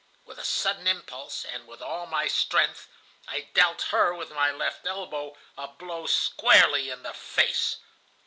With 0.25 0.39
a 0.39 0.43
sudden 0.43 0.87
impulse, 0.87 1.45
and 1.45 1.67
with 1.67 1.79
all 1.79 2.07
my 2.07 2.27
strength, 2.27 2.89
I 3.27 3.41
dealt 3.53 3.83
her, 3.91 4.15
with 4.15 4.31
my 4.31 4.49
left 4.51 4.87
elbow, 4.87 5.37
a 5.55 5.67
blow 5.67 6.07
squarely 6.07 6.89
in 6.89 7.03
the 7.03 7.13
face. 7.13 7.77